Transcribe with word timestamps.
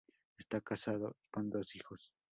Esta 0.35 0.61
casado, 0.61 1.15
y 1.23 1.29
con 1.29 1.51
dos 1.51 1.75
hijos. 1.75 2.11